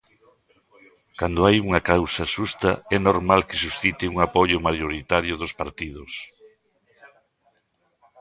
Cando 1.19 1.39
hai 1.47 1.57
unha 1.67 1.81
causa 1.91 2.29
xusta 2.33 2.71
é 2.95 2.97
normal 3.09 3.41
que 3.47 3.61
suscite 3.63 4.05
un 4.13 4.17
apoio 4.27 4.57
maioritario 4.67 5.33
dos 5.41 5.53
partidos. 5.61 6.11